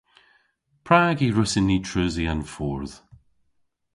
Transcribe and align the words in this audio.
Prag 0.87 1.17
y 1.25 1.27
hwrussyn 1.31 1.65
ni 1.67 1.77
treusi 1.87 2.25
an 2.33 2.41
fordh? 2.53 2.95